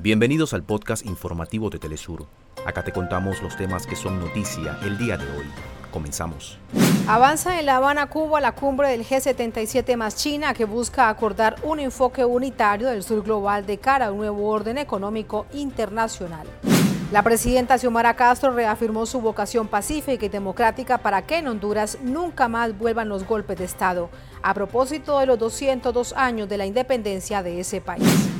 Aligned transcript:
Bienvenidos 0.00 0.54
al 0.54 0.64
podcast 0.64 1.06
informativo 1.06 1.70
de 1.70 1.78
Telesur. 1.78 2.26
Acá 2.66 2.82
te 2.82 2.90
contamos 2.90 3.40
los 3.42 3.56
temas 3.56 3.86
que 3.86 3.94
son 3.94 4.18
noticia 4.18 4.76
el 4.82 4.98
día 4.98 5.16
de 5.16 5.24
hoy. 5.24 5.46
Comenzamos. 5.92 6.58
Avanza 7.06 7.60
en 7.60 7.66
La 7.66 7.76
Habana, 7.76 8.08
Cuba, 8.08 8.40
la 8.40 8.52
cumbre 8.52 8.88
del 8.88 9.04
G77 9.04 9.96
más 9.96 10.16
China 10.16 10.52
que 10.52 10.64
busca 10.64 11.08
acordar 11.08 11.56
un 11.62 11.78
enfoque 11.78 12.24
unitario 12.24 12.88
del 12.88 13.04
sur 13.04 13.22
global 13.22 13.66
de 13.66 13.78
cara 13.78 14.06
a 14.06 14.12
un 14.12 14.18
nuevo 14.18 14.48
orden 14.48 14.78
económico 14.78 15.46
internacional. 15.52 16.48
La 17.12 17.22
presidenta 17.22 17.78
Xiomara 17.78 18.16
Castro 18.16 18.50
reafirmó 18.50 19.06
su 19.06 19.20
vocación 19.20 19.68
pacífica 19.68 20.26
y 20.26 20.28
democrática 20.28 20.98
para 20.98 21.22
que 21.22 21.38
en 21.38 21.46
Honduras 21.46 21.98
nunca 22.02 22.48
más 22.48 22.76
vuelvan 22.76 23.08
los 23.08 23.24
golpes 23.24 23.58
de 23.58 23.64
Estado, 23.64 24.10
a 24.42 24.54
propósito 24.54 25.20
de 25.20 25.26
los 25.26 25.38
202 25.38 26.14
años 26.14 26.48
de 26.48 26.58
la 26.58 26.66
independencia 26.66 27.44
de 27.44 27.60
ese 27.60 27.80
país. 27.80 28.33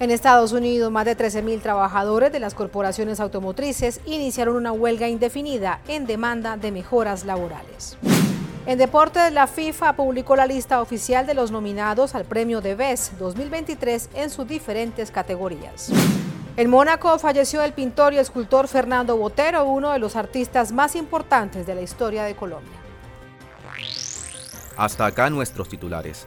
En 0.00 0.10
Estados 0.10 0.52
Unidos, 0.52 0.90
más 0.90 1.04
de 1.04 1.14
13.000 1.14 1.60
trabajadores 1.60 2.32
de 2.32 2.40
las 2.40 2.54
corporaciones 2.54 3.20
automotrices 3.20 4.00
iniciaron 4.06 4.56
una 4.56 4.72
huelga 4.72 5.08
indefinida 5.08 5.80
en 5.88 6.06
demanda 6.06 6.56
de 6.56 6.72
mejoras 6.72 7.26
laborales. 7.26 7.98
En 8.64 8.78
deportes, 8.78 9.30
la 9.30 9.46
FIFA 9.46 9.96
publicó 9.96 10.36
la 10.36 10.46
lista 10.46 10.80
oficial 10.80 11.26
de 11.26 11.34
los 11.34 11.50
nominados 11.50 12.14
al 12.14 12.24
premio 12.24 12.62
de 12.62 12.76
BES 12.76 13.18
2023 13.18 14.08
en 14.14 14.30
sus 14.30 14.48
diferentes 14.48 15.10
categorías. 15.10 15.92
En 16.56 16.70
Mónaco 16.70 17.18
falleció 17.18 17.62
el 17.62 17.74
pintor 17.74 18.14
y 18.14 18.18
escultor 18.18 18.68
Fernando 18.68 19.18
Botero, 19.18 19.66
uno 19.66 19.90
de 19.90 19.98
los 19.98 20.16
artistas 20.16 20.72
más 20.72 20.96
importantes 20.96 21.66
de 21.66 21.74
la 21.74 21.82
historia 21.82 22.24
de 22.24 22.34
Colombia. 22.34 22.78
Hasta 24.78 25.04
acá 25.04 25.28
nuestros 25.28 25.68
titulares. 25.68 26.26